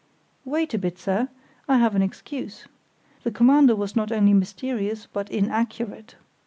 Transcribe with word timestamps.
"Wait 0.45 0.73
a 0.73 0.79
bit, 0.79 0.97
sir; 0.97 1.29
I 1.69 1.77
have 1.77 1.93
an 1.93 2.01
excuse. 2.01 2.65
The 3.21 3.29
Commander 3.29 3.75
was 3.75 3.95
not 3.95 4.11
only 4.11 4.33
mysterious 4.33 5.05
but 5.13 5.29
inaccurate. 5.29 6.15